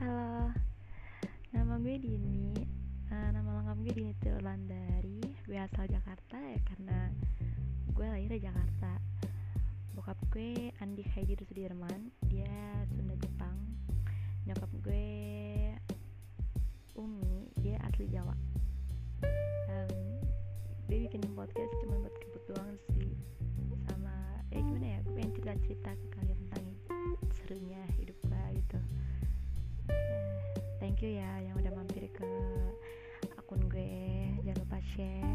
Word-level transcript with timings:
Halo, 0.00 0.48
nama 1.52 1.76
gue 1.76 2.00
Dini. 2.00 2.56
Uh, 3.12 3.28
Nama 3.36 3.44
lengkap 3.60 3.84
gue 3.84 3.92
Dini 4.00 4.16
Tulandari 4.16 5.20
Gue 5.44 5.60
asal 5.60 5.92
Jakarta 5.92 6.40
ya 6.40 6.56
karena 6.72 7.12
gue 7.92 8.06
lahir 8.08 8.32
di 8.32 8.40
Jakarta. 8.40 8.96
Bokap 9.92 10.16
gue 10.32 10.72
Andi 10.80 11.04
Heidi 11.04 11.36
Sudirman. 11.44 12.08
Dia 12.32 12.48
Sunda 12.96 13.12
Jepang. 13.20 13.52
Nyokap 14.48 14.72
gue 14.80 15.08
Umi. 16.96 17.52
Dia 17.60 17.76
asli 17.84 18.08
Jawa. 18.08 18.32
Um, 19.68 20.24
Gue 20.88 20.96
bikin 21.12 21.28
podcast 21.36 21.76
cuma 21.84 22.00
buat 22.00 22.16
kebutuhan 22.24 22.72
sih. 22.96 23.12
Sama, 23.84 24.16
eh 24.48 24.64
gimana 24.64 24.96
ya, 24.96 24.98
gue 25.04 25.12
pengen 25.12 25.36
cerita-cerita 25.36 25.92
ke 26.08 26.19
you 31.00 31.16
ya 31.16 31.32
yang 31.40 31.56
udah 31.56 31.72
mampir 31.72 32.04
ke 32.12 32.28
akun 33.40 33.60
gue. 33.72 34.36
Jangan 34.44 34.60
lupa 34.60 34.78
share 34.92 35.29